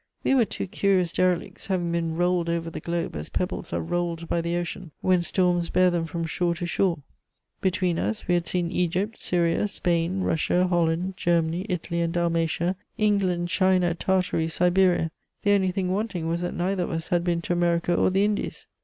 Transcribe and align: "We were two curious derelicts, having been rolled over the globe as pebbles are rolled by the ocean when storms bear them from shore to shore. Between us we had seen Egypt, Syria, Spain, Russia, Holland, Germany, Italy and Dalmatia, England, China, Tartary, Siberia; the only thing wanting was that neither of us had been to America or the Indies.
"We 0.23 0.33
were 0.33 0.45
two 0.45 0.65
curious 0.65 1.11
derelicts, 1.11 1.67
having 1.67 1.91
been 1.91 2.15
rolled 2.17 2.49
over 2.49 2.71
the 2.71 2.79
globe 2.79 3.15
as 3.15 3.29
pebbles 3.29 3.71
are 3.71 3.83
rolled 3.83 4.27
by 4.27 4.41
the 4.41 4.57
ocean 4.57 4.89
when 5.01 5.21
storms 5.21 5.69
bear 5.69 5.91
them 5.91 6.05
from 6.05 6.25
shore 6.25 6.55
to 6.55 6.65
shore. 6.65 7.03
Between 7.61 7.99
us 7.99 8.27
we 8.27 8.33
had 8.33 8.47
seen 8.47 8.71
Egypt, 8.71 9.19
Syria, 9.19 9.67
Spain, 9.67 10.21
Russia, 10.21 10.65
Holland, 10.65 11.17
Germany, 11.17 11.67
Italy 11.69 12.01
and 12.01 12.11
Dalmatia, 12.13 12.75
England, 12.97 13.49
China, 13.49 13.93
Tartary, 13.93 14.47
Siberia; 14.47 15.11
the 15.43 15.51
only 15.51 15.69
thing 15.69 15.91
wanting 15.91 16.27
was 16.27 16.41
that 16.41 16.55
neither 16.55 16.81
of 16.85 16.89
us 16.89 17.09
had 17.09 17.23
been 17.23 17.39
to 17.43 17.53
America 17.53 17.93
or 17.95 18.09
the 18.09 18.25
Indies. 18.25 18.65